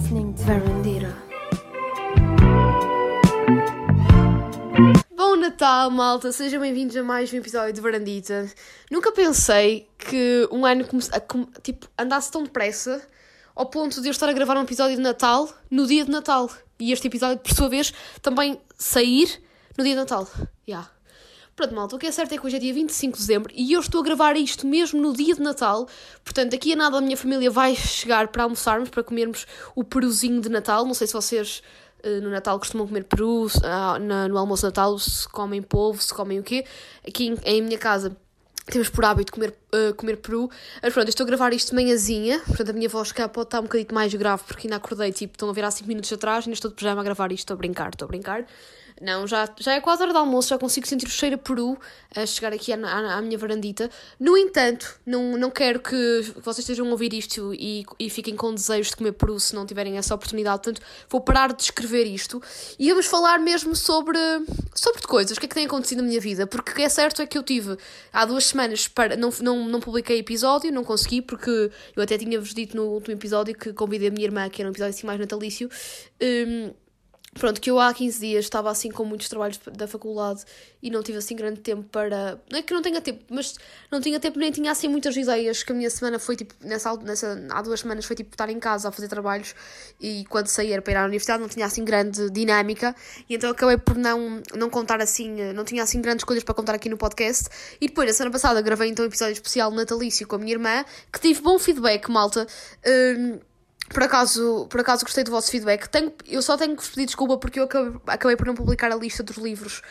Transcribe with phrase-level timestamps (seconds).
[0.00, 1.14] listening to Verandira.
[5.14, 6.32] Bom Natal, malta!
[6.32, 8.50] Sejam bem-vindos a mais um episódio de Varandita.
[8.90, 13.06] Nunca pensei que um ano a tipo, andasse tão depressa
[13.54, 16.50] ao ponto de eu estar a gravar um episódio de Natal no dia de Natal.
[16.78, 17.92] E este episódio, por sua vez,
[18.22, 19.42] também sair
[19.76, 20.26] no dia de Natal.
[20.66, 20.88] Yeah.
[21.60, 23.74] Pronto, malta, o que é certo é que hoje é dia 25 de dezembro e
[23.74, 25.86] eu estou a gravar isto mesmo no dia de Natal.
[26.24, 30.40] Portanto, daqui a nada a minha família vai chegar para almoçarmos, para comermos o peruzinho
[30.40, 30.86] de Natal.
[30.86, 31.62] Não sei se vocês
[32.02, 36.14] eh, no Natal costumam comer peru, ah, no almoço de Natal se comem polvo, se
[36.14, 36.64] comem o quê.
[37.06, 38.16] Aqui em, minha casa
[38.64, 40.48] temos por hábito comer, eh, comer peru.
[40.82, 42.40] Mas pronto, estou a gravar isto de manhãzinha.
[42.46, 45.34] Portanto, a minha voz cá pode estar um bocadinho mais grave porque ainda acordei, tipo,
[45.34, 47.40] estão a ver há 5 minutos atrás, ainda estou de pijama a gravar isto.
[47.40, 48.46] Estou a brincar, estou a brincar.
[49.00, 51.78] Não, já, já é quase hora de almoço, já consigo sentir o cheiro a peru
[52.14, 53.90] a chegar aqui à, à, à minha varandita.
[54.18, 58.52] No entanto, não, não quero que vocês estejam a ouvir isto e, e fiquem com
[58.52, 60.62] desejos de comer peru se não tiverem essa oportunidade.
[60.62, 62.42] Portanto, vou parar de escrever isto
[62.78, 64.18] e vamos falar mesmo sobre,
[64.74, 66.46] sobre coisas, o que é que tem acontecido na minha vida.
[66.46, 67.78] Porque o que é certo é que eu tive
[68.12, 72.52] há duas semanas, para, não, não, não publiquei episódio, não consegui, porque eu até tinha-vos
[72.52, 75.18] dito no último episódio que convidei a minha irmã, que era um episódio assim mais
[75.18, 75.70] natalício.
[76.20, 76.70] hum,
[77.32, 80.44] Pronto, que eu há 15 dias estava assim com muitos trabalhos da faculdade
[80.82, 82.40] e não tive assim grande tempo para.
[82.50, 83.54] Não é que não tenha tempo, mas
[83.88, 85.62] não tinha tempo nem tinha assim muitas ideias.
[85.62, 88.58] Que a minha semana foi tipo, nessa, nessa, há duas semanas foi tipo estar em
[88.58, 89.54] casa a fazer trabalhos
[90.00, 92.96] e quando saí era para ir à universidade não tinha assim grande dinâmica
[93.28, 96.54] e então acabei por não, não contar assim, eh, não tinha assim grandes coisas para
[96.54, 97.48] contar aqui no podcast.
[97.80, 100.84] E depois, na semana passada, gravei então um episódio especial natalício com a minha irmã
[101.12, 102.44] que tive bom feedback, malta.
[102.84, 103.38] Hum,
[103.92, 105.88] por acaso, por acaso gostei do vosso feedback.
[105.88, 108.90] Tenho, eu só tenho que vos pedir desculpa porque eu acabei, acabei por não publicar
[108.92, 109.82] a lista dos livros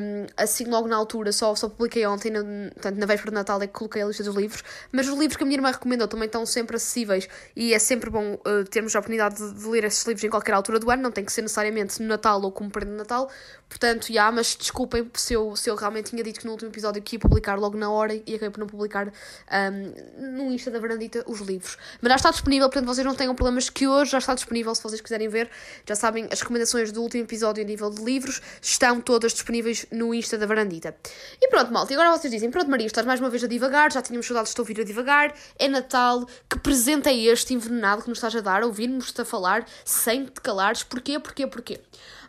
[0.00, 1.32] hum, assim logo na altura.
[1.32, 2.42] Só, só publiquei ontem, na,
[2.72, 4.62] portanto, na véspera de Natal é que coloquei a lista dos livros.
[4.92, 8.10] Mas os livros que a minha irmã recomendou também estão sempre acessíveis e é sempre
[8.10, 11.02] bom uh, termos a oportunidade de, de ler esses livros em qualquer altura do ano.
[11.02, 13.30] Não tem que ser necessariamente no Natal ou como prenda de Natal.
[13.70, 17.00] Portanto, já, mas desculpem se eu, se eu realmente tinha dito que no último episódio
[17.00, 20.80] que ia publicar logo na hora e acabei por não publicar hum, no Insta da
[20.80, 21.78] Verandita os livros.
[22.02, 24.82] Mas já está disponível, portanto vocês não tenham problemas que hoje já está disponível, se
[24.82, 25.48] vocês quiserem ver.
[25.86, 30.14] Já sabem, as recomendações do último episódio a nível de livros estão todas disponíveis no
[30.14, 30.94] Insta da Varandita.
[31.40, 33.92] E pronto, malta, e agora vocês dizem, pronto Maria, estás mais uma vez a divagar,
[33.92, 38.02] já tínhamos saudades de te ouvir a divagar, é Natal, que presente é este envenenado
[38.02, 41.80] que nos estás a dar, a ouvir-nos-te a falar sem te calares, porquê, porquê, porquê?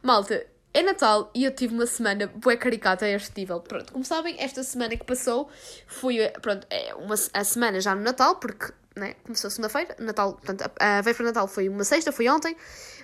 [0.01, 3.59] Malta, é Natal e eu tive uma semana bué caricata a este nível.
[3.59, 5.49] Pronto, como sabem, esta semana que passou
[5.87, 10.33] foi, eh, pronto, é uma, a semana já no Natal, porque, né, começou segunda-feira, Natal,
[10.33, 12.55] portanto, a, a véspera de Natal foi uma sexta, foi ontem.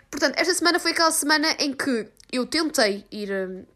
[0.10, 3.68] Portanto, esta semana foi aquela semana em que eu tentei ir...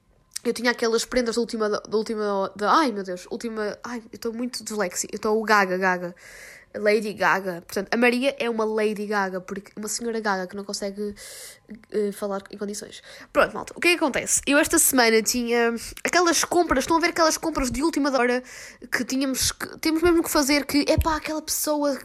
[0.43, 1.69] eu tinha aquelas prendas da última.
[1.69, 3.77] Da última da, ai meu Deus, última.
[3.83, 5.13] Ai, eu estou muito disléxica.
[5.13, 6.15] Eu estou o Gaga, Gaga.
[6.75, 7.61] Lady Gaga.
[7.61, 11.13] Portanto, a Maria é uma Lady Gaga, porque uma senhora Gaga que não consegue
[11.91, 13.01] eh, falar em condições.
[13.31, 13.73] Pronto, malta.
[13.75, 14.41] O que é que acontece?
[14.47, 18.43] Eu esta semana tinha aquelas compras, estão a ver aquelas compras de última hora
[18.91, 19.51] que tínhamos.
[19.51, 21.99] Que, temos mesmo que fazer que é pá, aquela pessoa.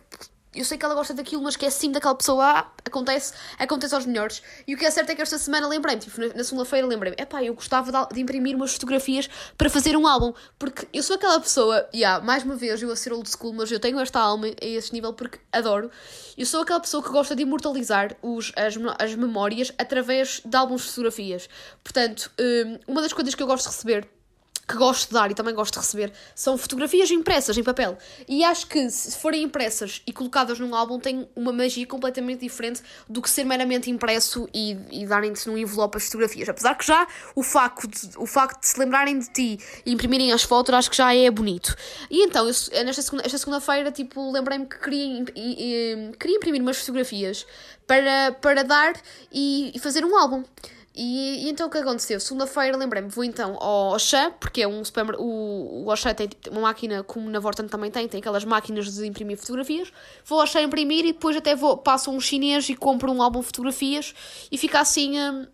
[0.57, 2.45] Eu sei que ela gosta daquilo, mas que assim daquela pessoa.
[2.45, 4.43] Ah, acontece, acontece aos melhores.
[4.67, 7.43] E o que é certo é que esta semana lembrei-me, tipo, na, segunda-feira lembrei-me, epá,
[7.43, 9.29] eu gostava de, imprimir umas fotografias
[9.59, 10.33] para fazer um álbum.
[10.59, 13.53] Porque eu sou aquela pessoa, e yeah, mais uma vez, eu a ser old school,
[13.53, 15.91] mas eu tenho esta alma a esse nível porque adoro.
[16.37, 20.83] Eu sou aquela pessoa que gosta de imortalizar os, as, as memórias através de álbuns
[20.83, 21.49] de fotografias.
[21.83, 24.16] Portanto, hum, uma das coisas que eu gosto de receber
[24.67, 27.97] que gosto de dar e também gosto de receber são fotografias impressas em papel.
[28.29, 32.83] E acho que se forem impressas e colocadas num álbum tem uma magia completamente diferente
[33.09, 36.49] do que ser meramente impresso e, e darem-te num envelope as fotografias.
[36.49, 40.33] Apesar que já o facto, de, o facto de se lembrarem de ti e imprimirem
[40.33, 41.77] as fotos acho que já é bonito.
[42.11, 45.25] E então, eu, nesta segunda, esta segunda-feira, tipo, lembrei-me que queria,
[46.19, 47.47] queria imprimir umas fotografias
[47.87, 48.95] para, para dar
[49.33, 50.43] e, e fazer um álbum.
[50.97, 52.19] E, e então o que aconteceu?
[52.19, 55.23] Segunda-feira lembrei-me, vou então ao Auchan, porque é um supermercado.
[55.23, 58.95] O, o Auchan tem tipo, uma máquina, como na Vorten também tem, tem aquelas máquinas
[58.95, 59.93] de imprimir fotografias.
[60.25, 63.41] Vou ao Auchan imprimir e depois até vou, passo um chinês e compro um álbum
[63.41, 64.15] de fotografias
[64.51, 65.19] e fica assim.
[65.21, 65.47] hum,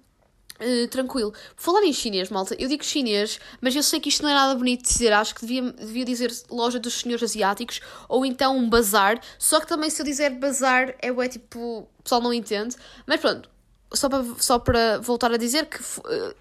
[0.60, 1.34] eh, tranquilo.
[1.56, 4.54] Falar em chinês, malta, eu digo chinês, mas eu sei que isto não é nada
[4.54, 5.12] bonito de dizer.
[5.12, 9.20] Acho que devia, devia dizer loja dos senhores asiáticos ou então um bazar.
[9.38, 12.76] Só que também se eu dizer bazar é ué, tipo, o pessoal não entende.
[13.06, 13.50] Mas pronto,
[13.94, 16.34] só para, só para voltar a dizer que eh,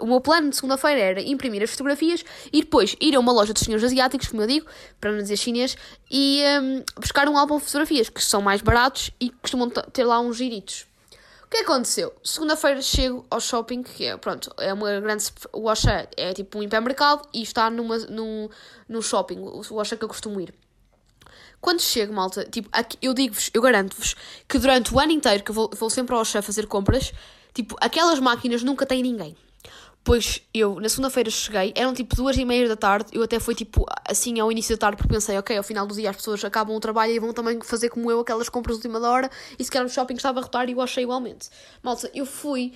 [0.00, 3.52] o meu plano de segunda-feira era imprimir as fotografias e depois ir a uma loja
[3.52, 4.66] dos senhores asiáticos, como eu digo,
[5.00, 5.76] para não dizer chinês,
[6.10, 10.20] e hum, buscar um álbum de fotografias, que são mais baratos e costumam ter lá
[10.20, 10.86] uns giritos.
[11.44, 12.14] O que aconteceu?
[12.22, 15.24] Segunda-feira chego ao shopping, que é, pronto, é uma grande.
[15.50, 18.50] O Auchan é tipo um hipermercado e está numa, num,
[18.86, 20.52] num shopping, o Auchan que eu costumo ir.
[21.60, 24.14] Quando chego, malta, tipo, aqui, eu digo-vos, eu garanto-vos
[24.46, 27.12] que durante o ano inteiro que eu vou, vou sempre ao Auchan fazer compras,
[27.52, 29.36] tipo, aquelas máquinas nunca têm ninguém.
[30.04, 33.54] Pois eu, na segunda-feira, cheguei, eram tipo duas e meia da tarde, eu até fui
[33.54, 36.42] tipo assim ao início da tarde, porque pensei, ok, ao final do dia as pessoas
[36.44, 39.64] acabam o trabalho e vão também fazer como eu aquelas compras de última hora, e
[39.64, 41.50] se calhar no shopping estava a rotar e eu achei igualmente.
[41.82, 42.72] Malta, eu fui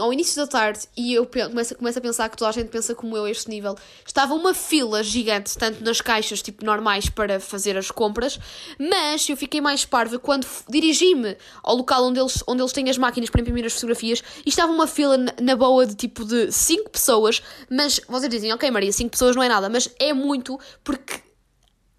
[0.00, 2.94] ao início da tarde, e eu começo, começo a pensar que toda a gente pensa
[2.94, 7.38] como eu a este nível, estava uma fila gigante, tanto nas caixas tipo normais para
[7.38, 8.38] fazer as compras,
[8.78, 12.98] mas eu fiquei mais parva quando dirigi-me ao local onde eles, onde eles têm as
[12.98, 16.50] máquinas para imprimir as fotografias e estava uma fila na, na boa de tipo de
[16.50, 17.40] 5 pessoas,
[17.70, 21.27] mas vocês dizem, ok Maria, 5 pessoas não é nada, mas é muito porque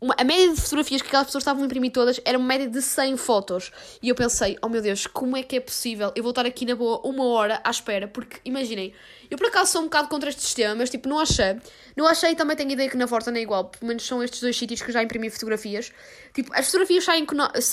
[0.02, 2.68] uma, a média de fotografias que aquelas pessoas estavam a imprimir todas era uma média
[2.68, 3.72] de 100 fotos.
[4.02, 6.66] E eu pensei, oh meu Deus, como é que é possível eu vou estar aqui
[6.66, 8.08] na boa uma hora à espera?
[8.08, 8.94] Porque, imaginem,
[9.30, 11.58] eu por acaso sou um bocado contra este sistema, mas tipo, não achei.
[11.98, 13.66] Não achei e também tenho ideia que na Forta não é igual.
[13.66, 15.92] Pelo menos são estes dois sítios que já imprimi fotografias.
[16.34, 17.28] Tipo, as fotografias saem,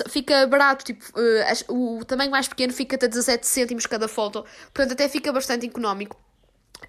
[0.08, 4.44] fica barato, tipo, uh, as, o tamanho mais pequeno fica até 17 cêntimos cada foto.
[4.74, 6.20] Portanto, até fica bastante económico.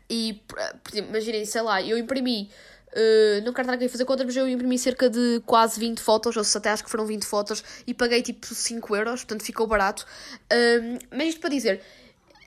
[0.10, 2.50] E, por exemplo, imaginem, sei lá, eu imprimi
[2.98, 6.00] Uh, não quero estar aqui a fazer contas, mas eu imprimi cerca de quase 20
[6.00, 9.44] fotos, ou seja, até acho que foram 20 fotos, e paguei tipo 5 euros, portanto
[9.44, 10.04] ficou barato.
[10.52, 11.82] Uh, mas isto para dizer,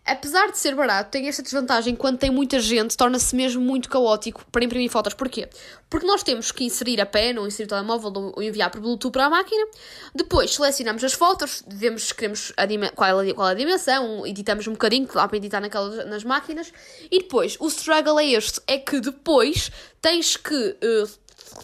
[0.04, 4.44] apesar de ser barato, tem esta desvantagem quando tem muita gente, torna-se mesmo muito caótico
[4.50, 5.14] para imprimir fotos.
[5.14, 5.48] Porquê?
[5.88, 9.12] Porque nós temos que inserir a pen, ou inserir o telemóvel, ou enviar por Bluetooth
[9.12, 9.66] para a máquina.
[10.14, 14.72] Depois selecionamos as fotos, devemos, queremos a qual, é, qual é a dimensão, editamos um
[14.72, 16.72] bocadinho, que dá para editar naquelas, nas máquinas.
[17.10, 19.70] E depois, o struggle é este, é que depois
[20.00, 21.10] tens que uh,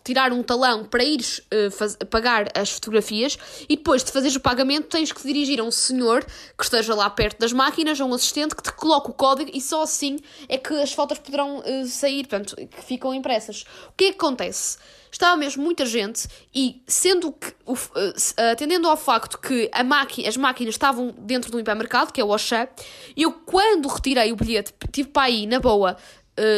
[0.04, 3.38] tirar um talão para ires uh, faz, pagar as fotografias
[3.68, 7.08] e depois de fazeres o pagamento tens que dirigir a um senhor que esteja lá
[7.10, 10.18] perto das máquinas, a um assistente que te coloque o código e só assim
[10.48, 13.64] é que as fotos poderão uh, sair, portanto, que ficam impressas.
[13.88, 14.78] O que é que acontece?
[15.10, 19.86] Estava mesmo muita gente e, sendo que, uh, atendendo ao facto que a
[20.28, 22.68] as máquinas estavam dentro do hipermercado, que é o Auchan,
[23.16, 25.96] eu quando retirei o bilhete, tive para aí, na boa,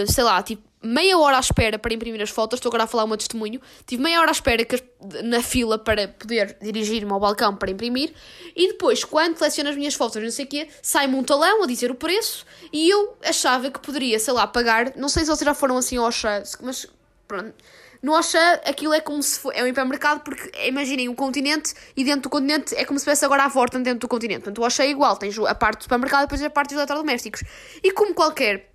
[0.09, 3.05] sei lá, tipo meia hora à espera para imprimir as fotos, estou agora a falar
[3.05, 4.83] um testemunho, tive meia hora à espera que,
[5.25, 8.13] na fila para poder dirigir-me ao balcão para imprimir,
[8.55, 11.67] e depois, quando seleciono as minhas fotos, não sei o quê, sai-me um talão a
[11.67, 15.45] dizer o preço, e eu achava que poderia, sei lá, pagar, não sei se vocês
[15.45, 16.87] já foram assim ao Oxa, mas
[17.27, 17.55] pronto,
[18.01, 22.05] no Oxa aquilo é como se fosse, é um hipermercado, porque imaginem um continente, e
[22.05, 24.67] dentro do continente é como se fosse agora a Vorten dentro do continente, portanto o
[24.67, 27.43] Oxa é igual, tens a parte do supermercado e depois a parte dos eletrodomésticos,
[27.83, 28.71] e como qualquer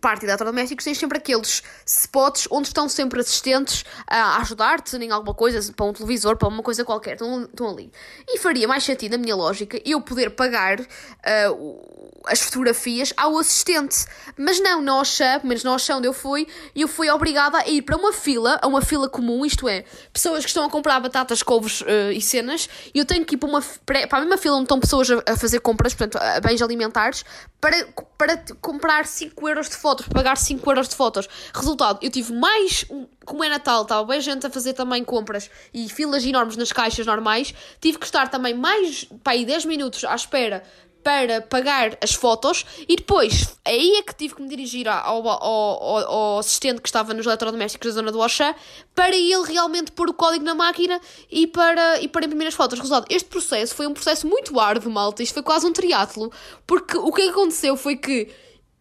[0.00, 5.34] parte de eletrodomésticos tens sempre aqueles spots onde estão sempre assistentes a ajudar-te em alguma
[5.34, 7.90] coisa, para um televisor, para uma coisa qualquer, estão, estão ali.
[8.28, 14.06] E faria mais sentido, na minha lógica, eu poder pagar uh, as fotografias ao assistente.
[14.36, 17.68] Mas não, na Auchan, pelo menos na Auchan onde eu fui, eu fui obrigada a
[17.68, 21.00] ir para uma fila, a uma fila comum, isto é, pessoas que estão a comprar
[21.00, 24.36] batatas, couves uh, e cenas, e eu tenho que ir para, uma, para a mesma
[24.36, 27.24] fila onde estão pessoas a, a fazer compras, portanto, a bens alimentares,
[27.60, 27.86] para,
[28.18, 31.28] para comprar 5 euros de fotos, pagar 5 euros de fotos.
[31.52, 32.86] Resultado, eu tive mais,
[33.26, 37.04] como é Natal, estava bem gente a fazer também compras e filas enormes nas caixas
[37.04, 37.52] normais,
[37.82, 40.62] tive que estar também mais, para aí 10 minutos à espera
[41.02, 45.44] para pagar as fotos e depois aí é que tive que me dirigir ao, ao,
[45.44, 48.54] ao, ao assistente que estava nos eletrodomésticos da zona do Auchan
[48.94, 50.98] para ele realmente pôr o código na máquina
[51.30, 52.78] e para, e para imprimir as fotos.
[52.78, 55.22] Resultado, este processo foi um processo muito árduo, malta.
[55.22, 56.32] Isto foi quase um triatlo,
[56.66, 58.30] porque o que aconteceu foi que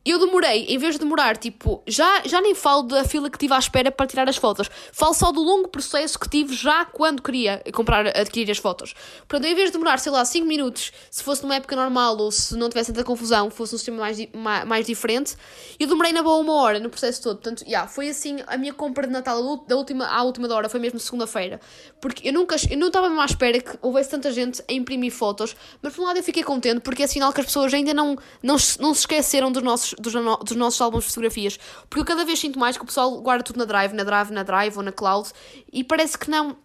[0.06, 3.54] eu demorei, em vez de demorar, tipo, já, já nem falo da fila que tive
[3.54, 7.22] à espera para tirar as fotos, falo só do longo processo que tive já quando
[7.22, 8.94] queria comprar, adquirir as fotos.
[9.28, 12.32] Portanto, em vez de demorar, sei lá, 5 minutos, se fosse numa época normal ou
[12.32, 15.38] se não tivesse tanta confusão, fosse um sistema mais, mais, mais diferente,
[15.80, 17.38] eu demorei na boa uma hora no processo todo.
[17.38, 20.82] Portanto, yeah, foi assim a minha compra de Natal da última, à última hora, foi
[20.82, 21.62] mesmo segunda-feira.
[22.02, 25.14] Porque eu nunca, eu não estava mesmo à espera que houvesse tanta gente a imprimir
[25.14, 27.94] fotos, mas por um lado eu fiquei contente porque é sinal que as pessoas ainda
[27.94, 31.60] não, não, não se esqueceram dos nossos dos, dos nossos álbuns de fotografias.
[31.90, 34.32] Porque eu cada vez sinto mais que o pessoal guarda tudo na Drive, na Drive,
[34.32, 35.30] na Drive ou na Cloud
[35.72, 36.58] e parece que não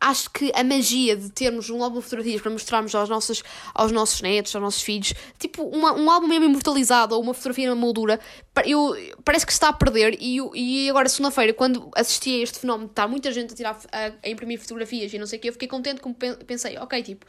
[0.00, 3.42] acho que a magia de termos um álbum de fotografias para mostrarmos aos nossos,
[3.74, 7.68] aos nossos netos, aos nossos filhos, tipo uma, um álbum mesmo imortalizado ou uma fotografia
[7.68, 8.18] na moldura,
[8.64, 10.16] eu, parece que se está a perder.
[10.20, 14.12] E, e agora, segunda-feira, quando assisti a este fenómeno, está muita gente a, tirar, a,
[14.24, 17.26] a imprimir fotografias e não sei o que, eu fiquei contente como pensei, ok, tipo,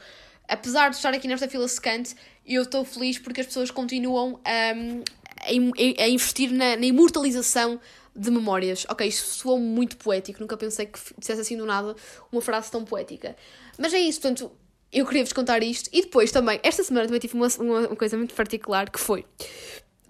[0.48, 4.40] apesar de estar aqui nesta fila secante, eu estou feliz porque as pessoas continuam
[4.76, 5.04] um,
[5.46, 7.80] a, investir na, na, imortalização
[8.16, 8.86] de memórias.
[8.90, 11.96] Ok, isto soou muito poético, nunca pensei que dissesse assim do nada
[12.32, 13.36] uma frase tão poética.
[13.78, 14.52] Mas é isso, portanto,
[14.92, 15.90] eu queria vos contar isto.
[15.94, 19.26] E depois também, esta semana também tive uma, uma coisa muito particular que foi.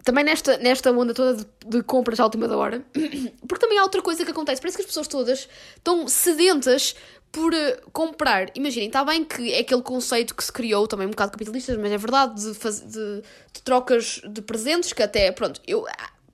[0.04, 2.84] Também nesta, nesta onda toda de, de compras à última da hora,
[3.48, 4.62] porque também há outra coisa que acontece.
[4.62, 6.96] Parece que as pessoas todas estão sedentas
[7.32, 8.52] por uh, comprar.
[8.56, 11.92] Imaginem, está bem que é aquele conceito que se criou, também um bocado capitalista, mas
[11.92, 13.22] é verdade, de, faz, de,
[13.54, 15.86] de trocas de presentes, que até, pronto, eu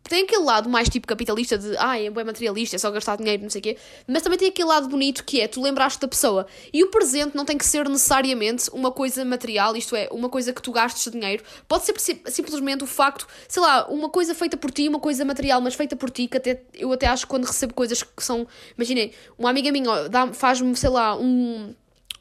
[0.07, 3.49] tem aquele lado mais tipo capitalista de ah, é materialista, é só gastar dinheiro, não
[3.49, 6.47] sei o quê, mas também tem aquele lado bonito que é tu lembraste da pessoa.
[6.71, 10.53] E o presente não tem que ser necessariamente uma coisa material, isto é, uma coisa
[10.53, 11.43] que tu gastes dinheiro.
[11.67, 11.95] Pode ser
[12.27, 15.95] simplesmente o facto, sei lá, uma coisa feita por ti, uma coisa material, mas feita
[15.95, 18.47] por ti, que até eu até acho que quando recebo coisas que são.
[18.77, 19.87] Imaginei, uma amiga minha
[20.33, 21.73] faz-me, sei lá, um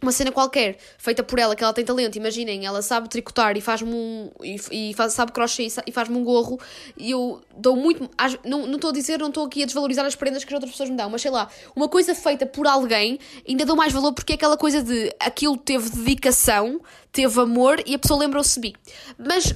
[0.06, 3.60] uma cena qualquer feita por ela que ela tem talento, imaginem, ela sabe tricotar e
[3.60, 6.58] faz-me um e, e faz, sabe crochê e faz-me um gorro
[6.96, 8.08] e eu dou muito
[8.44, 10.90] não estou a dizer, não estou aqui a desvalorizar as prendas que as outras pessoas
[10.90, 14.32] me dão, mas sei lá, uma coisa feita por alguém ainda dou mais valor porque
[14.32, 18.74] é aquela coisa de aquilo teve dedicação, teve amor e a pessoa lembrou-se de mim.
[19.18, 19.54] Mas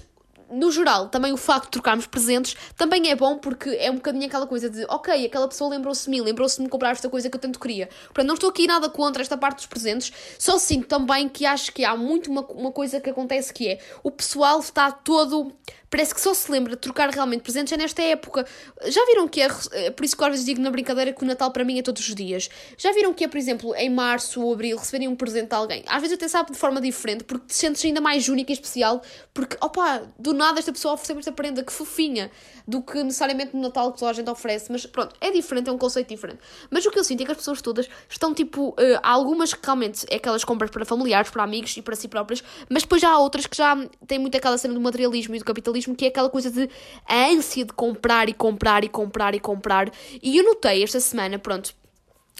[0.51, 4.27] no geral, também o facto de trocarmos presentes também é bom porque é um bocadinho
[4.27, 7.31] aquela coisa de ok, aquela pessoa lembrou-se de mim, lembrou-se de me comprar esta coisa
[7.31, 7.89] que eu tanto queria.
[8.05, 11.73] Portanto, não estou aqui nada contra esta parte dos presentes, só sinto também que acho
[11.73, 15.53] que há muito uma, uma coisa que acontece que é o pessoal está todo
[15.91, 18.47] parece que só se lembra de trocar realmente presentes é nesta época.
[18.87, 21.27] Já viram que é, é, por isso que às vezes digo na brincadeira que o
[21.27, 22.49] Natal para mim é todos os dias.
[22.79, 25.83] Já viram que é, por exemplo, em março ou abril receberem um presente de alguém?
[25.87, 29.03] Às vezes até sabe de forma diferente, porque te sentes ainda mais única e especial,
[29.35, 32.31] porque, opa, do nada esta pessoa oferece esta prenda, que fofinha,
[32.67, 35.73] do que necessariamente no Natal que toda a gente oferece, mas pronto, é diferente, é
[35.73, 36.39] um conceito diferente.
[36.71, 39.53] Mas o que eu sinto é que as pessoas todas estão tipo, uh, há algumas
[39.53, 43.03] que realmente é aquelas compras para familiares, para amigos e para si próprias, mas depois
[43.03, 46.05] já há outras que já têm muito aquela cena do materialismo e do capitalismo que
[46.05, 46.69] é aquela coisa de
[47.07, 49.93] a ânsia de comprar e comprar e comprar e comprar.
[50.23, 51.75] E eu notei esta semana, pronto,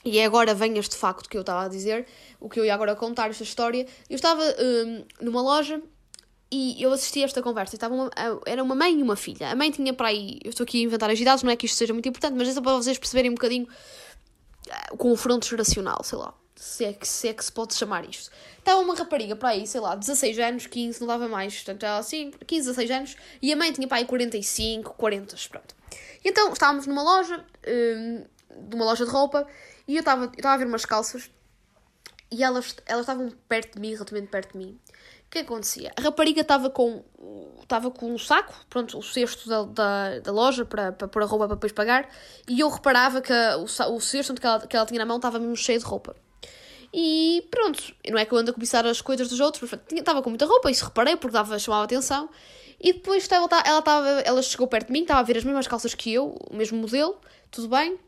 [0.05, 2.07] e é agora vem este facto que eu estava a dizer,
[2.39, 3.87] o que eu ia agora contar, esta história.
[4.09, 5.83] Eu estava um, numa loja
[6.51, 7.77] e eu assisti a esta conversa.
[7.77, 8.11] Estava uma,
[8.47, 9.51] era uma mãe e uma filha.
[9.51, 10.41] A mãe tinha para aí.
[10.43, 12.49] Eu estou aqui a inventar as idades, não é que isto seja muito importante, mas
[12.49, 13.69] é só para vocês perceberem um bocadinho
[14.91, 18.31] o confronto geracional, sei lá se é, que, se é que se pode chamar isto.
[18.59, 21.99] Estava uma rapariga para aí, sei lá, 16 anos, 15, não dava mais, portanto ela
[21.99, 25.75] assim, 15, 16 anos, e a mãe tinha para aí 45, 40, pronto.
[26.23, 28.25] E então estávamos numa loja, um,
[28.71, 29.47] numa loja de roupa,
[29.89, 31.31] e eu estava, eu estava a ver umas calças,
[32.31, 34.79] e elas, elas estavam perto de mim, relativamente perto de mim.
[35.27, 35.91] O que acontecia?
[35.97, 37.03] A rapariga estava com,
[37.63, 41.27] estava com um saco, pronto, o cesto da, da, da loja para, para pôr a
[41.27, 42.07] roupa para depois pagar,
[42.47, 45.17] e eu reparava que a, o, o cesto que ela, que ela tinha na mão
[45.17, 46.15] estava mesmo cheio de roupa.
[46.93, 50.23] E pronto, não é que eu ando a cobiçar as coisas dos outros, mas estava
[50.23, 52.29] com muita roupa, isso reparei, porque dava, chamava atenção.
[52.81, 55.95] E depois ela, estava, ela chegou perto de mim, estava a ver as mesmas calças
[55.95, 57.17] que eu, o mesmo modelo,
[57.51, 57.99] tudo bem.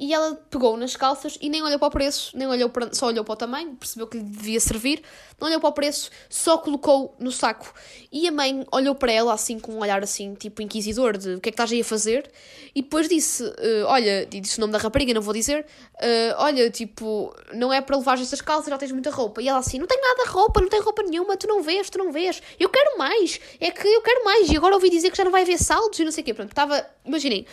[0.00, 3.08] E ela pegou nas calças e nem olhou para o preço, nem olhou para, só
[3.08, 5.02] olhou para o tamanho, percebeu que lhe devia servir,
[5.38, 7.70] não olhou para o preço, só colocou no saco.
[8.10, 11.40] E a mãe olhou para ela assim com um olhar assim, tipo inquisidor, de o
[11.40, 12.30] que é que estás aí a fazer?
[12.74, 15.66] E depois disse, uh, olha, disse o nome da rapariga, não vou dizer,
[15.96, 19.42] uh, olha, tipo, não é para levar estas calças, já tens muita roupa.
[19.42, 21.90] E ela assim, não tem nada de roupa, não tem roupa nenhuma, tu não vês,
[21.90, 22.42] tu não vês.
[22.58, 24.50] Eu quero mais, é que eu quero mais.
[24.50, 26.32] E agora ouvi dizer que já não vai haver saldos e não sei o quê.
[26.32, 27.46] Pronto, estava, imaginem,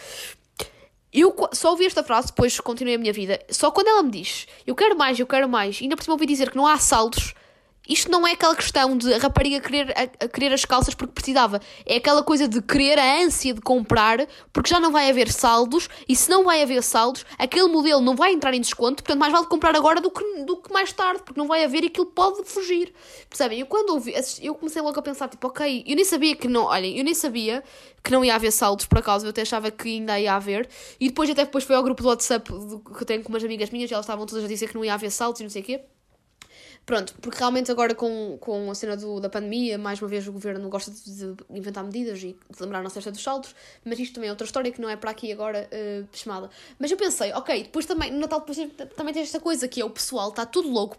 [1.22, 3.40] eu só ouvi esta frase, depois continuei a minha vida.
[3.50, 6.16] Só quando ela me diz eu quero mais, eu quero mais, e ainda por cima
[6.16, 7.34] ouvi dizer que não há saldos,
[7.88, 11.14] isto não é aquela questão de a rapariga querer, a, a, querer as calças porque
[11.14, 11.62] precisava.
[11.86, 15.90] É aquela coisa de querer a ânsia de comprar porque já não vai haver saldos
[16.08, 19.32] e se não vai haver saldos, aquele modelo não vai entrar em desconto, portanto mais
[19.32, 22.08] vale comprar agora do que, do que mais tarde, porque não vai haver e aquilo
[22.08, 22.94] pode fugir.
[23.30, 23.60] Percebem?
[23.60, 26.66] Eu quando ouvi, eu comecei logo a pensar, tipo, ok, eu nem sabia que não,
[26.66, 27.64] olhem, eu nem sabia
[28.04, 30.70] que não ia haver saldos por acaso, eu até achava que ainda ia haver.
[31.00, 33.70] E depois até depois foi ao grupo do WhatsApp que eu tenho com umas amigas
[33.70, 35.62] minhas e elas estavam todas a dizer que não ia haver saldos e não sei
[35.62, 35.82] o quê.
[36.88, 40.32] Pronto, porque realmente agora com, com a cena do, da pandemia, mais uma vez o
[40.32, 43.54] governo gosta de, de inventar medidas e de lembrar a cesta dos saltos,
[43.84, 46.50] mas isto também é outra história que não é para aqui agora uh, chamada.
[46.80, 48.58] Mas eu pensei, ok, depois também, no Natal depois
[48.96, 50.98] também tem esta coisa que é o pessoal está tudo louco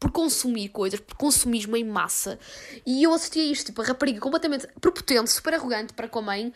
[0.00, 2.38] por consumir coisas, por consumismo em massa.
[2.86, 6.22] E eu assisti a isto, tipo, a rapariga completamente prepotente, super arrogante para com a
[6.22, 6.52] mãe.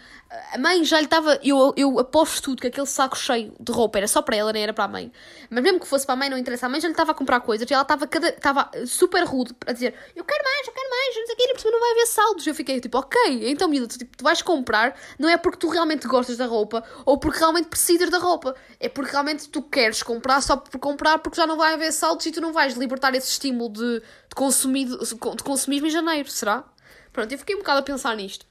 [0.54, 1.38] A mãe já lhe estava.
[1.44, 4.62] Eu, eu aposto tudo que aquele saco cheio de roupa era só para ela, nem
[4.62, 5.12] era para a mãe.
[5.50, 6.64] Mas mesmo que fosse para a mãe, não interessa.
[6.64, 9.52] A mãe já lhe estava a comprar coisas e ela estava, cada, estava super rude
[9.52, 11.90] para dizer: Eu quero mais, eu quero mais, não sei o que, porque não vai
[11.90, 12.46] haver saldos.
[12.46, 15.68] Eu fiquei tipo, ok, então, miúda, tu, tipo, tu vais comprar, não é porque tu
[15.68, 18.56] realmente gostas da roupa ou porque realmente precisas da roupa.
[18.80, 22.24] É porque realmente tu queres comprar só por comprar, porque já não vai haver saldos
[22.24, 26.64] e tu não vais libertar esses estímulo de, de, consumido, de consumismo em janeiro, será?
[27.12, 28.46] Pronto, eu fiquei um bocado a pensar nisto.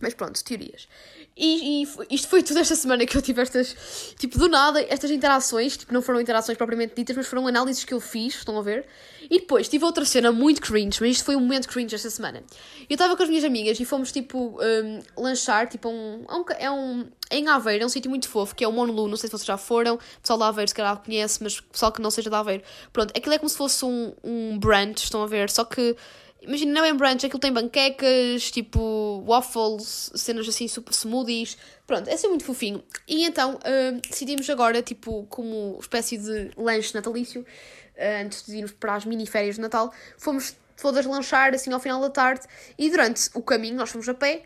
[0.00, 0.88] Mas pronto, teorias.
[1.36, 5.10] E, e, isto foi tudo esta semana que eu tive estas, tipo, do nada, estas
[5.10, 8.62] interações, tipo, não foram interações propriamente ditas, mas foram análises que eu fiz, estão a
[8.62, 8.86] ver?
[9.22, 12.42] E depois tive outra cena muito cringe, mas isto foi um momento cringe esta semana.
[12.88, 16.70] Eu estava com as minhas amigas e fomos, tipo, um, lanchar, tipo, um, um, é
[16.70, 19.32] um, em Aveiro, é um sítio muito fofo, que é o Monolu, não sei se
[19.32, 22.10] vocês já foram, o pessoal da Aveiro se calhar conhece, mas o pessoal que não
[22.10, 22.62] seja da Aveiro.
[22.92, 25.50] Pronto, aquilo é como se fosse um, um brunch, estão a ver?
[25.50, 25.96] Só que
[26.40, 31.58] Imagina, não é brunch, aquilo tem banquecas, tipo waffles, cenas assim, super smoothies.
[31.86, 32.82] Pronto, é assim muito fofinho.
[33.08, 38.72] E então uh, decidimos agora, tipo, como espécie de lanche natalício, uh, antes de irmos
[38.72, 42.46] para as mini férias de Natal, fomos todas lanchar assim ao final da tarde.
[42.78, 44.44] E durante o caminho, nós fomos a pé,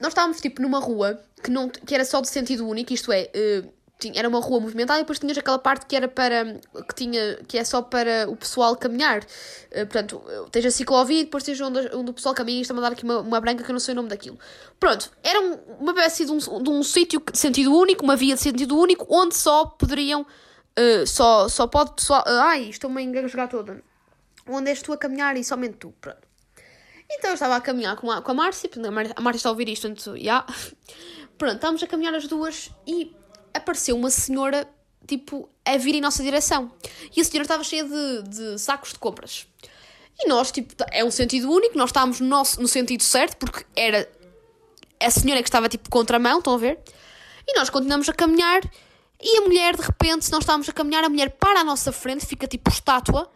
[0.00, 3.30] nós estávamos tipo numa rua que, não, que era só de sentido único, isto é.
[3.34, 6.44] Uh, tinha, era uma rua movimentada e depois tinhas aquela parte que era para
[6.88, 11.24] que tinha que é só para o pessoal caminhar uh, portanto tens a ciclovia e
[11.24, 13.64] depois tens onde, onde o pessoal caminha e está a dar aqui uma, uma branca
[13.64, 14.38] que eu não sei o nome daquilo
[14.78, 18.40] pronto era uma espécie de um, de um sítio de sentido único uma via de
[18.40, 23.48] sentido único onde só poderiam uh, só, sai pode pessoal uh, ai estou-me a engasgar
[23.48, 23.82] toda
[24.46, 26.28] onde és tu a caminhar e somente tu pronto
[27.10, 29.68] então eu estava a caminhar com a, com a Márcia, a Márcia está a ouvir
[29.70, 30.20] isto, então, já.
[30.20, 30.46] Yeah.
[31.38, 33.16] Pronto, estávamos a caminhar as duas e
[33.52, 34.68] apareceu uma senhora,
[35.06, 36.70] tipo, a vir em nossa direção.
[37.16, 39.46] E a senhora estava cheia de, de sacos de compras.
[40.20, 43.64] E nós, tipo, é um sentido único, nós estávamos no, nosso, no sentido certo, porque
[43.76, 44.10] era
[45.00, 46.78] a senhora que estava, tipo, contramão, estão a ver?
[47.46, 48.60] E nós continuamos a caminhar,
[49.20, 51.92] e a mulher, de repente, se nós estávamos a caminhar, a mulher para à nossa
[51.92, 53.30] frente, fica, tipo, estátua,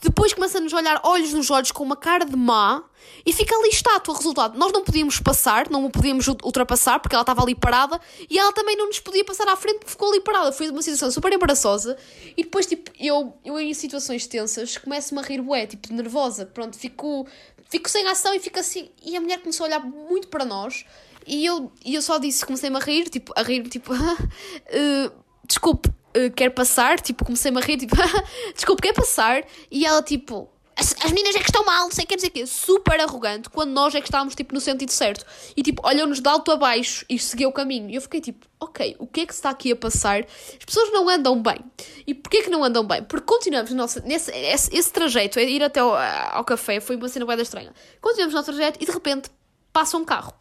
[0.00, 2.82] depois começa-nos a olhar olhos nos olhos com uma cara de má
[3.24, 4.16] e fica ali estátua.
[4.16, 8.38] Resultado, nós não podíamos passar, não o podíamos ultrapassar porque ela estava ali parada e
[8.38, 10.52] ela também não nos podia passar à frente porque ficou ali parada.
[10.52, 11.96] Foi uma situação super embaraçosa
[12.36, 16.46] e depois, tipo, eu, eu em situações tensas começo-me a rir, bué, tipo, nervosa.
[16.46, 17.26] Pronto, fico,
[17.68, 18.90] fico sem ação e fico assim.
[19.04, 20.84] E a mulher começou a olhar muito para nós
[21.26, 25.12] e eu, e eu só disse, comecei-me a rir, tipo, a rir, tipo, uh,
[25.46, 27.96] desculpe, uh, quer passar, tipo, comecei-me a rir, tipo,
[28.54, 29.44] desculpe, quer passar?
[29.70, 30.50] E ela, tipo,
[30.80, 33.50] as, as meninas é que estão mal, não sei o que, o que, super arrogante,
[33.50, 35.26] quando nós é que estávamos, tipo, no sentido certo.
[35.54, 37.90] E, tipo, olhou-nos de alto a baixo e seguiu o caminho.
[37.90, 40.24] E eu fiquei, tipo, ok, o que é que se está aqui a passar?
[40.24, 41.58] As pessoas não andam bem.
[42.06, 43.02] E porquê que não andam bem?
[43.04, 47.08] Porque continuamos, nossa, nesse, esse, esse trajeto, é ir até ao, ao café, foi uma
[47.08, 47.74] cena bem estranha.
[48.00, 49.28] Continuamos o nosso trajeto e, de repente,
[49.72, 50.32] passa um carro.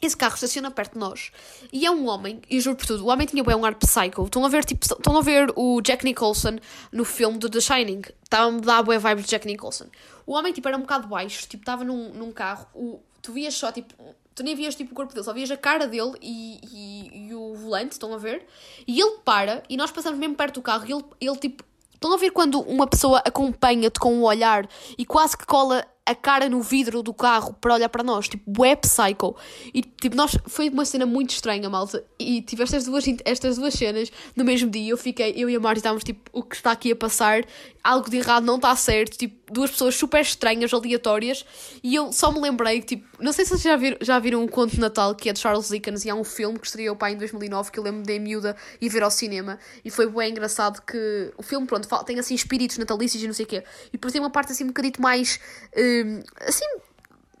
[0.00, 1.30] Esse carro estaciona perto de nós
[1.72, 4.24] e é um homem, e juro por tudo, o homem tinha bem um ar psycho.
[4.24, 6.58] Estão a ver, tipo, estão a ver o Jack Nicholson
[6.92, 8.02] no filme do The Shining.
[8.22, 9.86] Estava a dar boa vibes de Jack Nicholson.
[10.26, 13.54] O homem, tipo, era um bocado baixo, tipo, estava num, num carro, o, tu vias
[13.54, 13.94] só, tipo,
[14.34, 17.34] tu nem vias, tipo, o corpo dele, só vias a cara dele e, e, e
[17.34, 18.46] o volante, estão a ver?
[18.86, 22.12] E ele para, e nós passamos mesmo perto do carro, e ele, ele tipo, estão
[22.12, 26.48] a ver quando uma pessoa acompanha-te com um olhar e quase que cola a cara
[26.48, 29.34] no vidro do carro para olhar para nós, tipo, web psycho.
[29.72, 32.04] E tipo, nós, foi uma cena muito estranha, malta.
[32.18, 34.90] E tive estas duas, estas duas cenas no mesmo dia.
[34.90, 37.44] Eu fiquei, eu e a Marta estávamos tipo, o que está aqui a passar?
[37.84, 39.18] Algo de errado não está certo.
[39.18, 41.44] Tipo, duas pessoas super estranhas, aleatórias.
[41.82, 44.42] E eu só me lembrei que, tipo, não sei se vocês já viram, já viram
[44.42, 46.96] um conto de Natal que é de Charles Dickens e há um filme que estreou
[46.96, 49.58] pai em 2009 que eu lembro de miúda e ver ao cinema.
[49.84, 53.44] E foi bem engraçado que o filme, pronto, tem assim espíritos natalícios e não sei
[53.44, 53.62] o quê.
[53.92, 55.38] E por tem uma parte assim um bocadito mais.
[55.76, 56.64] Uh, assim,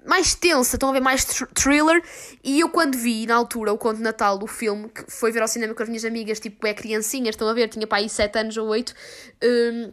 [0.04, 2.02] mais tensa, estão a ver mais thr thriller.
[2.42, 5.40] E eu, quando vi na altura o conto de Natal do filme, que foi ver
[5.40, 8.08] ao cinema com as minhas amigas, tipo, é criancinhas, estão a ver, tinha para aí
[8.08, 8.94] 7 anos ou 8.
[9.42, 9.92] Um,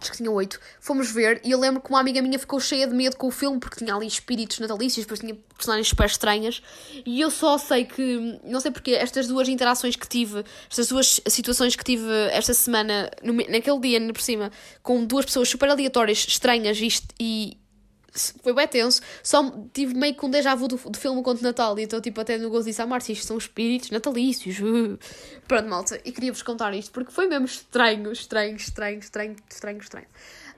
[0.00, 2.86] acho que tinha 8, fomos ver e eu lembro que uma amiga minha ficou cheia
[2.86, 6.62] de medo com o filme porque tinha ali espíritos natalícios, depois tinha personagens super estranhas
[7.04, 11.20] e eu só sei que, não sei porque, estas duas interações que tive, estas duas
[11.26, 14.50] situações que tive esta semana, no, naquele dia, por cima,
[14.82, 16.80] com duas pessoas super aleatórias, estranhas
[17.20, 17.58] e,
[18.42, 19.00] foi bem tenso.
[19.22, 21.78] Só tive meio com um déjà vu do, do filme Conto Natal.
[21.78, 24.56] E então, tipo, até no gozo disse: Ah, Márcia, isto são espíritos natalícios.
[25.46, 26.00] Pronto, malta.
[26.04, 30.06] E queria-vos contar isto porque foi mesmo estranho, estranho, estranho, estranho, estranho, estranho.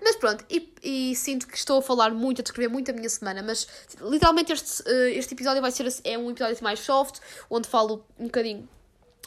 [0.05, 3.09] Mas pronto, e, e sinto que estou a falar muito, a descrever muito a minha
[3.09, 3.43] semana.
[3.43, 3.69] Mas
[4.01, 8.25] literalmente este, uh, este episódio vai ser é um episódio mais soft, onde falo um
[8.25, 8.69] bocadinho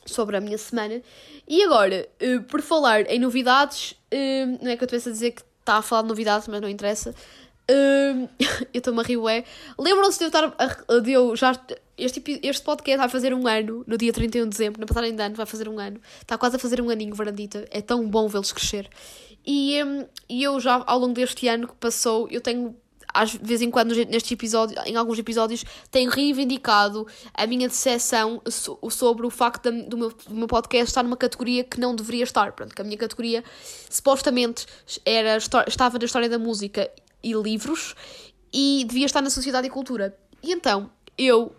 [0.06, 1.02] sobre a minha semana.
[1.48, 5.32] E agora, uh, por falar em novidades, uh, não é que eu estou a dizer
[5.32, 7.16] que está a falar de novidades, mas não interessa.
[7.70, 8.30] Uh,
[8.74, 9.44] eu estou-me a rir, ué.
[9.78, 10.54] Lembram-se de eu estar.
[10.58, 11.60] A, de eu já.
[11.98, 15.22] Este, este podcast vai fazer um ano, no dia 31 de dezembro, na passagem de
[15.22, 16.00] ano, vai fazer um ano.
[16.22, 17.66] Está quase a fazer um aninho, Varandita.
[17.72, 18.90] É tão bom vê-los crescer.
[19.46, 22.76] E, um, e eu já, ao longo deste ano que passou, eu tenho
[23.16, 28.42] às vezes em quando neste episódio, em alguns episódios, tenho reivindicado a minha decepção
[28.92, 32.52] sobre o facto do, meu, do meu podcast estar numa categoria que não deveria estar.
[32.52, 33.42] Pronto, que a minha categoria
[33.90, 34.66] supostamente
[35.06, 36.92] era, estava na história da música
[37.26, 37.96] e livros
[38.54, 40.16] e devia estar na Sociedade e Cultura.
[40.44, 41.54] E então eu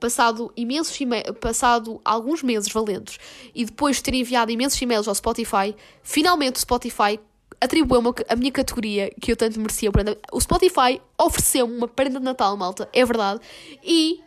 [0.00, 0.98] passado imensos
[1.40, 3.18] passado alguns meses valentes
[3.54, 7.20] e depois de ter enviado imensos e-mails ao Spotify, finalmente o Spotify
[7.60, 9.90] atribuiu-me a minha categoria que eu tanto merecia.
[10.32, 13.40] O Spotify ofereceu-me uma prenda de Natal, malta, é verdade.
[13.84, 14.20] E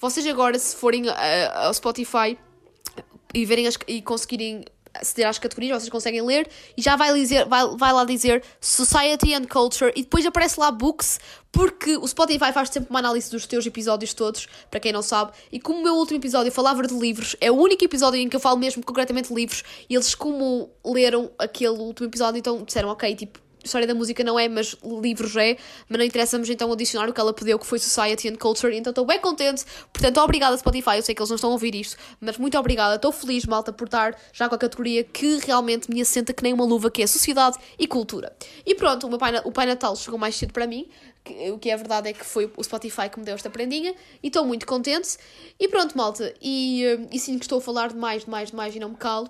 [0.00, 1.12] vocês agora, se forem uh,
[1.54, 2.36] ao Spotify
[3.32, 7.46] e verem as, e conseguirem aceder às categorias, vocês conseguem ler e já vai, dizer,
[7.46, 11.18] vai, vai lá dizer Society and Culture e depois aparece lá Books,
[11.50, 15.32] porque o Spotify faz sempre uma análise dos teus episódios todos, para quem não sabe,
[15.50, 18.36] e como o meu último episódio falava de livros, é o único episódio em que
[18.36, 22.88] eu falo mesmo concretamente de livros, e eles, como leram aquele último episódio, então disseram,
[22.88, 25.56] ok, tipo, história da música não é, mas livros é,
[25.88, 28.90] mas não interessa-nos então o dicionário que ela pediu, que foi Society and Culture, então
[28.90, 31.96] estou bem contente, portanto, obrigada Spotify, eu sei que eles não estão a ouvir isto,
[32.20, 36.00] mas muito obrigada, estou feliz, malta, por estar já com a categoria que realmente me
[36.00, 38.34] assenta que nem uma luva, que é Sociedade e Cultura.
[38.66, 40.88] E pronto, o, meu pai, o Pai Natal chegou mais cedo para mim,
[41.24, 43.94] que, o que é verdade é que foi o Spotify que me deu esta prendinha,
[44.22, 45.16] e estou muito contente,
[45.58, 48.56] e pronto, malta, e, e sim que estou a falar de mais, de mais, de
[48.56, 49.28] mais, e não me calo,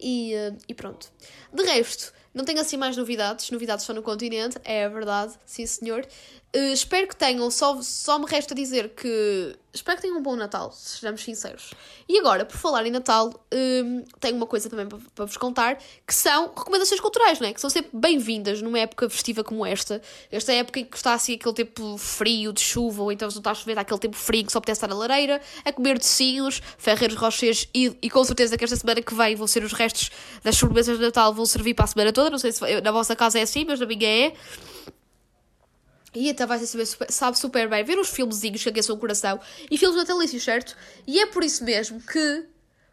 [0.00, 1.12] e, eh, e pronto.
[1.52, 6.06] De resto, não tenho assim mais novidades, novidades só no continente, é verdade, sim senhor.
[6.54, 10.34] Uh, espero que tenham, só, só me resta dizer que espero que tenham um bom
[10.34, 11.70] Natal, sejamos sinceros.
[12.08, 15.78] E agora, por falar em Natal, uh, tenho uma coisa também para, para vos contar,
[16.04, 17.52] que são recomendações culturais, não é?
[17.52, 20.02] Que são sempre bem-vindas numa época festiva como esta.
[20.28, 23.40] Esta época em que está assim aquele tempo frio de chuva, ou então se não
[23.40, 26.60] está a chover, aquele tempo frio que só pode estar na lareira, a comer docinhos,
[26.76, 30.10] ferreiros rochers e, e com certeza que esta semana que vem vão ser os restos
[30.42, 32.28] das sobremesas de Natal, vão servir para a semana toda.
[32.28, 34.32] Não sei se na vossa casa é assim, mas na minha é.
[36.12, 39.38] E então vai super, sabe super bem ver os filmezinhos que aqueçam o coração
[39.70, 40.76] e filmes natalícios, certo?
[41.06, 42.46] E é por isso mesmo que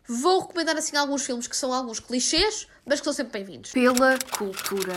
[0.07, 3.71] vou recomendar assim alguns filmes que são alguns clichês, mas que são sempre bem-vindos.
[3.71, 4.93] Pela cultura.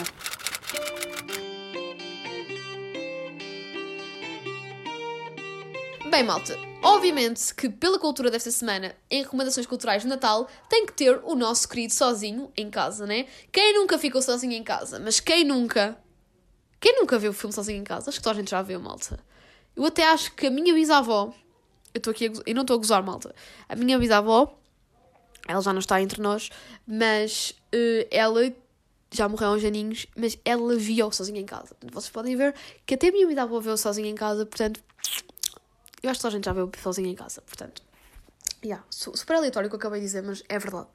[6.11, 10.93] Bem, malta, obviamente que pela cultura desta semana, em recomendações culturais de Natal, tem que
[10.93, 13.27] ter o nosso querido sozinho em casa, né?
[13.53, 14.99] Quem nunca ficou sozinho em casa?
[14.99, 15.97] Mas quem nunca
[16.81, 18.09] quem nunca viu o filme sozinho em casa?
[18.09, 19.21] Acho que toda a gente já viu, malta.
[19.77, 21.33] Eu até acho que a minha bisavó.
[21.93, 23.35] Eu estou aqui eu não estou a gozar, malta.
[23.69, 24.57] A minha bisavó.
[25.47, 26.51] Ela já não está entre nós,
[26.87, 28.53] mas uh, ela
[29.11, 31.77] já morreu uns aninhos, mas ela viu sozinha em casa.
[31.93, 32.55] Vocês podem ver
[32.87, 34.81] que até a minha bisavó viu sozinha em casa, portanto.
[36.03, 37.83] Eu acho que toda a gente já viu sozinha em casa, portanto.
[38.65, 40.89] Yeah, super aleatório o que eu acabei de dizer, mas é verdade.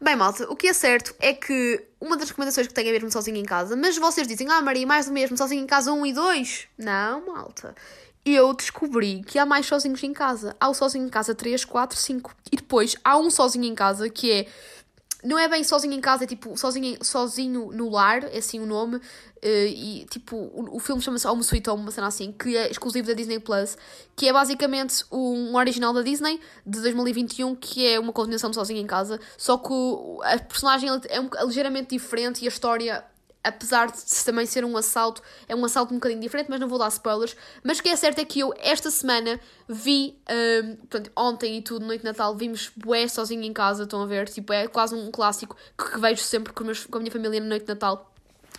[0.00, 3.10] Bem, malta, o que é certo é que uma das recomendações que tenho é mesmo
[3.10, 6.06] sozinho em casa, mas vocês dizem, ah, Maria, mais do mesmo, sozinho em casa 1
[6.06, 6.68] e 2.
[6.78, 7.74] Não, malta.
[8.24, 10.56] Eu descobri que há mais sozinhos em casa.
[10.58, 12.34] Há o sozinho em casa 3, 4, 5.
[12.50, 14.46] E depois há um sozinho em casa que é
[15.24, 18.66] não é bem sozinho em casa, é tipo sozinho, sozinho no lar, é assim o
[18.66, 18.96] nome.
[18.96, 22.70] Uh, e tipo, o, o filme chama-se Home Sweet Home, uma cena assim, que é
[22.70, 23.76] exclusivo da Disney Plus,
[24.14, 28.80] que é basicamente um original da Disney de 2021, que é uma continuação de Sozinho
[28.80, 29.72] em Casa, só que
[30.22, 33.04] a personagem é, é ligeiramente diferente e a história
[33.44, 36.78] apesar de também ser um assalto, é um assalto um bocadinho diferente, mas não vou
[36.78, 37.36] dar spoilers.
[37.62, 40.18] Mas o que é certo é que eu, esta semana, vi,
[40.64, 44.06] um, portanto, ontem e tudo, noite de Natal, vimos Bué sozinho em casa, estão a
[44.06, 44.28] ver?
[44.28, 47.46] Tipo, é quase um clássico que, vejo sempre com, meus, com a minha família na
[47.46, 48.10] noite de Natal.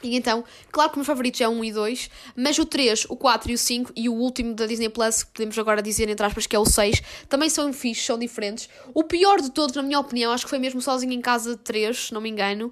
[0.04, 3.06] E então, claro que os meus favoritos é o 1 e 2, mas o 3,
[3.10, 6.10] o 4 e o 5 e o último da Disney Plus, que podemos agora dizer
[6.10, 8.69] entre aspas que é o 6, também são fixos, são diferentes.
[8.93, 12.08] O pior de todos, na minha opinião, acho que foi mesmo Sozinho em Casa 3,
[12.08, 12.71] se não me engano.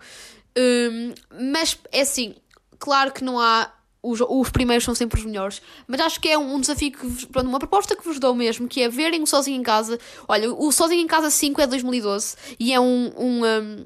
[0.57, 1.13] Um,
[1.51, 2.35] mas é assim,
[2.79, 3.71] claro que não há.
[4.05, 7.07] Os, os primeiros são sempre os melhores, mas acho que é um, um desafio que
[7.07, 9.97] vos, pronto, uma proposta que vos dou mesmo, que é verem o Sozinho em Casa.
[10.27, 13.85] Olha, o Sozinho em Casa 5 é de 2012 e é um, um, um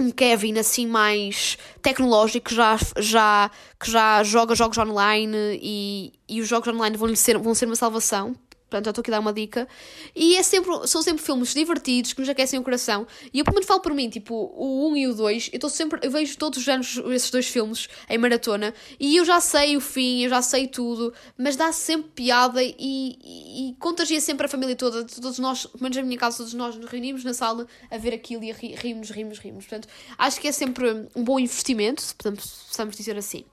[0.00, 6.48] um Kevin assim mais tecnológico já, já, que já joga jogos online e, e os
[6.48, 8.34] jogos online vão, ser, vão ser uma salvação
[8.70, 9.66] Portanto, já estou aqui a dar uma dica.
[10.14, 13.04] E é sempre, são sempre filmes divertidos, que nos aquecem o coração.
[13.34, 15.68] E eu, pelo menos, falo por mim, tipo, o 1 e o 2, eu estou
[15.68, 19.76] sempre, eu vejo todos os anos esses dois filmes em maratona, e eu já sei
[19.76, 24.46] o fim, eu já sei tudo, mas dá sempre piada e, e, e contagia sempre
[24.46, 25.04] a família toda.
[25.04, 28.14] Todos nós, pelo menos na minha casa, todos nós nos reunimos na sala a ver
[28.14, 29.66] aquilo e a ri, rimos, rimos, rimos.
[29.66, 33.44] Portanto, acho que é sempre um bom investimento, se possamos dizer assim.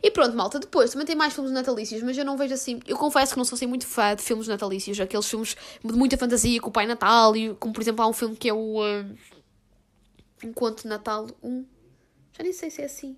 [0.00, 2.80] E pronto, malta, depois também tem mais filmes natalícios, mas eu não vejo assim.
[2.86, 5.92] Eu confesso que não sou assim muito fã de filmes natalícios natalícios, aqueles filmes de
[5.92, 8.52] muita fantasia com o Pai Natal, e como por exemplo há um filme que é
[8.52, 9.16] o uh,
[10.42, 11.66] Enquanto Natal 1,
[12.32, 13.16] já nem sei se é assim.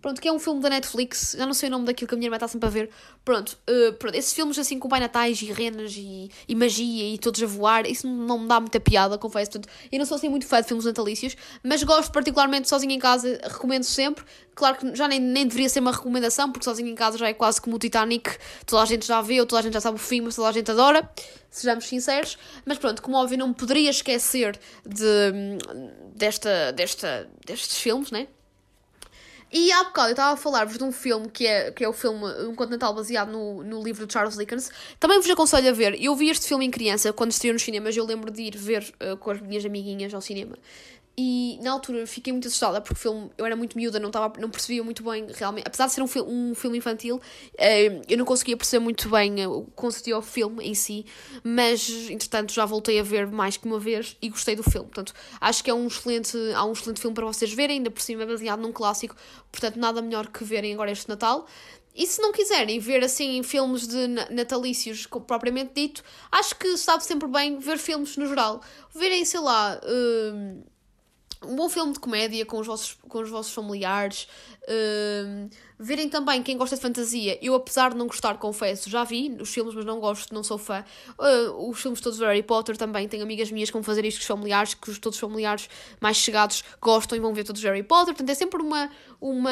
[0.00, 2.16] Pronto, que é um filme da Netflix, já não sei o nome daquilo que a
[2.16, 2.90] minha irmã está sempre a ver.
[3.22, 7.18] Pronto, uh, pronto esses filmes assim com pai natais e renas e, e magia e
[7.18, 9.50] todos a voar, isso não me dá muita piada, confesso.
[9.50, 12.98] Portanto, eu não sou assim muito fã de filmes natalícios, mas gosto particularmente sozinho em
[12.98, 14.24] casa, recomendo sempre.
[14.54, 17.34] Claro que já nem, nem deveria ser uma recomendação, porque sozinho em casa já é
[17.34, 19.96] quase como o Titanic, toda a gente já vê, ou toda a gente já sabe
[19.96, 21.08] o fim, mas toda a gente adora,
[21.50, 22.38] sejamos sinceros.
[22.64, 25.58] Mas pronto, como óbvio, não me poderia esquecer de,
[26.14, 28.28] desta, desta, destes filmes, né?
[29.52, 31.92] E há bocado eu estava a falar-vos de um filme que é, que é o
[31.92, 34.70] filme Um Continental baseado no, no livro de Charles Dickens.
[34.98, 36.00] Também vos aconselho a ver.
[36.00, 37.96] Eu vi este filme em criança, quando estreou nos cinemas.
[37.96, 40.56] Eu lembro de ir ver uh, com as minhas amiguinhas ao cinema.
[41.22, 44.40] E na altura fiquei muito assustada porque o filme, eu era muito miúda, não, tava,
[44.40, 45.66] não percebia muito bem realmente.
[45.66, 47.20] Apesar de ser um, um filme infantil,
[47.58, 51.04] eh, eu não conseguia perceber muito bem o que consistia filme em si,
[51.44, 54.86] mas entretanto já voltei a ver mais que uma vez e gostei do filme.
[54.86, 58.00] Portanto, acho que é um excelente, há um excelente filme para vocês verem, ainda por
[58.00, 59.14] cima é baseado num clássico,
[59.52, 61.46] portanto, nada melhor que verem agora este Natal.
[61.94, 66.02] E se não quiserem ver assim filmes de natalícios propriamente dito,
[66.32, 68.62] acho que sabe sempre bem ver filmes no geral.
[68.94, 69.78] Verem, sei lá.
[69.84, 70.70] Uh,
[71.44, 74.28] um bom filme de comédia com os vossos, com os vossos familiares.
[74.62, 75.48] Uh,
[75.78, 77.38] verem também quem gosta de fantasia.
[77.40, 80.58] Eu, apesar de não gostar, confesso, já vi os filmes, mas não gosto, não sou
[80.58, 80.84] fã.
[81.18, 83.08] Uh, os filmes todos do Harry Potter também.
[83.08, 85.68] Tenho amigas minhas que vão fazer isto com os familiares, que os, todos os familiares
[86.00, 88.14] mais chegados gostam e vão ver todos os Harry Potter.
[88.14, 88.90] Portanto, é sempre uma.
[89.20, 89.50] uma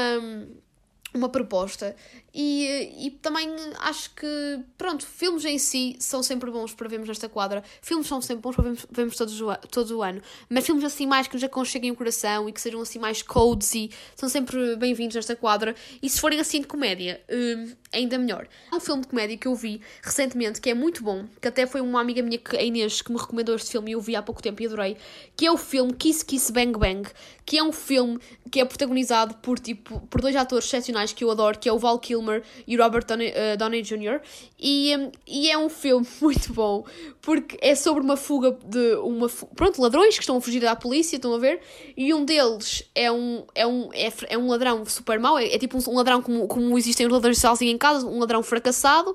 [1.15, 1.97] uma proposta
[2.33, 3.49] e, e também
[3.81, 7.65] acho que, pronto, filmes em si são sempre bons para vermos nesta quadra.
[7.81, 10.21] Filmes são sempre bons para vermos, vermos todos o, todo o ano.
[10.49, 13.91] Mas filmes assim mais que nos aconcheguem o coração e que sejam assim mais cozy
[14.15, 15.75] são sempre bem-vindos nesta quadra.
[16.03, 18.47] E se forem assim de comédia, hum, ainda melhor.
[18.71, 21.67] Há um filme de comédia que eu vi recentemente que é muito bom, que até
[21.67, 24.23] foi uma amiga minha, a Inês, que me recomendou este filme e eu vi há
[24.23, 24.97] pouco tempo e adorei,
[25.37, 27.09] que é o filme Kiss Kiss Bang Bang,
[27.45, 28.19] que é um filme
[28.51, 31.79] que é protagonizado por, tipo, por dois atores excepcionais que eu adoro, que é o
[31.79, 32.28] Val Kilmer
[32.67, 34.21] e o Robert Downey, uh, Downey Jr.
[34.59, 36.85] E, um, e é um filme muito bom,
[37.21, 41.17] porque é sobre uma fuga de uma pronto, ladrões que estão a fugir da polícia,
[41.17, 41.61] estão a ver?
[41.97, 45.59] E um deles é um, é um, é, é um ladrão super mau, é, é
[45.59, 49.15] tipo um, ladrão como, como existem os ladrões sozinhos em casa, um ladrão fracassado.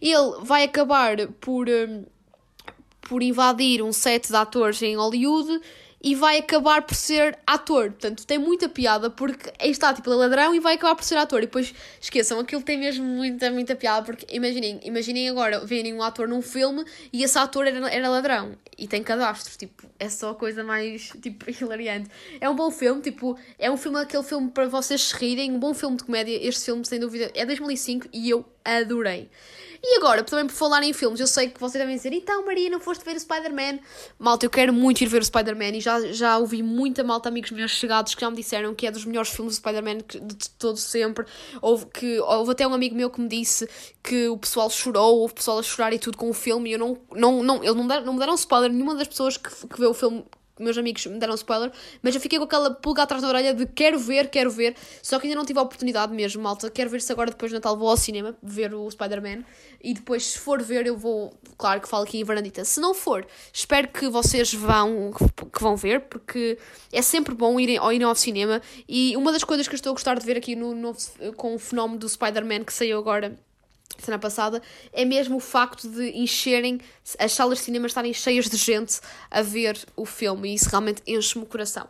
[0.00, 2.04] Ele vai acabar por, um,
[3.02, 5.60] por invadir um set de atores em Hollywood
[6.04, 7.90] e vai acabar por ser ator.
[7.90, 11.02] Portanto, tem muita piada porque aí está, tipo, ele é ladrão e vai acabar por
[11.02, 11.38] ser ator.
[11.38, 16.02] E depois, esqueçam, aquilo tem mesmo muita, muita piada porque imaginem, imaginem agora verem um
[16.02, 19.56] ator num filme e esse ator era, era ladrão e tem cadastros.
[19.56, 22.10] Tipo, é só a coisa mais, tipo, hilariante.
[22.38, 25.58] É um bom filme, tipo, é um filme, aquele filme para vocês se rirem, um
[25.58, 26.38] bom filme de comédia.
[26.46, 29.30] Este filme, sem dúvida, é 2005 e eu adorei.
[29.86, 32.70] E agora, também por falar em filmes, eu sei que vocês devem dizer, então Maria,
[32.70, 33.80] não foste ver o Spider-Man?
[34.18, 37.50] Malta, eu quero muito ir ver o Spider-Man e já, já ouvi muita malta, amigos
[37.50, 40.78] meus chegados, que já me disseram que é dos melhores filmes do Spider-Man de todo
[40.78, 41.26] sempre.
[41.60, 43.68] Houve, que, houve até um amigo meu que me disse
[44.02, 46.78] que o pessoal chorou, houve pessoal a chorar e tudo com o filme e eu
[46.78, 49.86] não, não, não, ele não, não me deram spoiler, nenhuma das pessoas que, que vê
[49.86, 50.24] o filme
[50.58, 53.66] meus amigos me deram spoiler, mas eu fiquei com aquela pulga atrás da orelha de
[53.66, 56.70] quero ver, quero ver, só que ainda não tive a oportunidade mesmo, malta.
[56.70, 59.44] Quero ver se agora depois do Natal vou ao cinema ver o Spider-Man
[59.82, 62.64] e depois, se for ver, eu vou, claro que falo aqui em Varandita.
[62.64, 65.12] Se não for, espero que vocês vão,
[65.52, 66.58] que vão ver, porque
[66.92, 68.62] é sempre bom irem, irem ao cinema.
[68.88, 70.94] E uma das coisas que eu estou a gostar de ver aqui no, no
[71.36, 73.36] com o fenómeno do Spider-Man que saiu agora
[73.98, 76.80] semana passada, é mesmo o facto de encherem,
[77.18, 81.02] as salas de cinema estarem cheias de gente a ver o filme e isso realmente
[81.06, 81.88] enche-me o coração.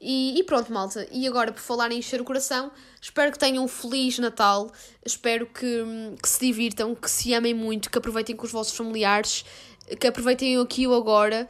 [0.00, 1.06] E, e, pronto, malta.
[1.10, 2.70] E agora, por falar em encher o coração,
[3.00, 4.70] espero que tenham um feliz Natal,
[5.04, 5.84] espero que,
[6.22, 9.44] que se divirtam, que se amem muito, que aproveitem com os vossos familiares,
[9.98, 11.48] que aproveitem aqui o agora.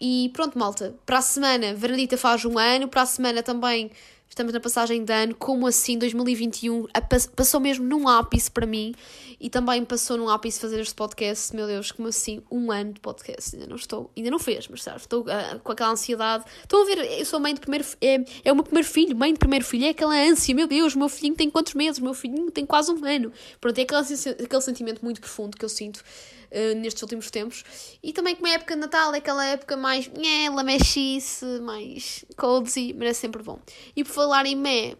[0.00, 0.94] E pronto, malta.
[1.06, 3.90] Para a semana, Veranita faz um ano, para a semana também
[4.28, 6.86] estamos na passagem de ano, como assim 2021
[7.34, 8.94] passou mesmo num ápice para mim
[9.40, 13.00] e também passou num ápice fazer este podcast, meu Deus, como assim um ano de
[13.00, 16.82] podcast, ainda não estou, ainda não fez, mas sabe, estou uh, com aquela ansiedade, estão
[16.82, 19.38] a ver, eu sou mãe de primeiro, é, é o meu primeiro filho, mãe de
[19.38, 22.64] primeiro filho, é aquela ânsia, meu Deus, meu filhinho tem quantos meses, meu filhinho tem
[22.64, 24.00] quase um ano, pronto, é aquele,
[24.44, 26.02] aquele sentimento muito profundo que eu sinto
[26.50, 27.64] uh, nestes últimos tempos.
[28.02, 32.94] E também como é época de Natal, é aquela época mais nhé, lamechice, mais cozy,
[32.94, 33.58] mas é sempre bom.
[33.94, 34.96] E por falar em mé,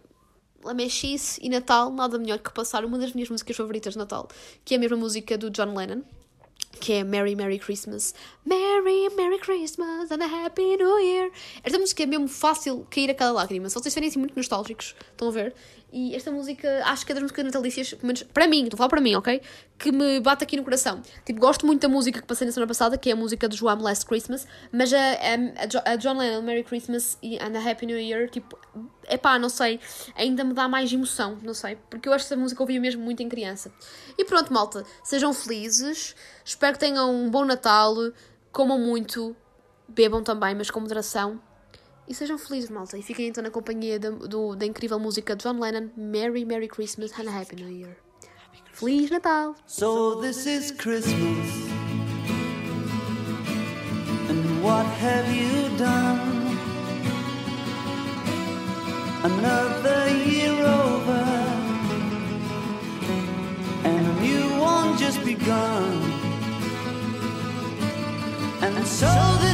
[0.63, 4.27] lamechice e Natal, nada melhor que passar uma das minhas músicas favoritas de Natal,
[4.65, 6.03] que é a mesma música do John Lennon
[6.79, 8.13] que é Merry Merry Christmas.
[8.45, 11.31] Merry Merry Christmas and a Happy New Year.
[11.63, 13.69] Esta música é mesmo fácil cair aquela lágrima.
[13.69, 15.55] Se vocês forem assim muito nostálgicos, estão a ver?
[15.91, 18.77] E esta música, acho que é das músicas natalícias, pelo menos para mim, estou a
[18.77, 19.41] falar para mim, ok?
[19.77, 21.01] Que me bate aqui no coração.
[21.25, 23.55] Tipo, gosto muito da música que passei na semana passada, que é a música do
[23.55, 27.97] João Last Christmas, mas a, a, a John Lennon, Merry Christmas and a Happy New
[27.97, 28.59] Year, tipo,
[29.05, 29.79] é pá, não sei,
[30.15, 32.81] ainda me dá mais emoção, não sei, porque eu acho que essa música eu ouvia
[32.81, 33.71] mesmo muito em criança.
[34.17, 37.95] E pronto, malta, sejam felizes, espero que tenham um bom Natal,
[38.51, 39.33] comam muito,
[39.87, 41.39] bebam também, mas com moderação.
[42.07, 42.97] E sejam felizes, malta.
[42.97, 46.67] E fiquem então na companhia da, do, da incrível música de John Lennon, Merry, Merry
[46.67, 47.97] Christmas and Happy New Year.
[48.71, 49.55] Feliz Natal!
[49.65, 51.67] So this is Christmas.
[54.29, 56.57] And what have you done?
[59.23, 61.25] Another year over.
[63.83, 66.27] And a new one just begun.
[68.61, 69.07] And so
[69.41, 69.46] this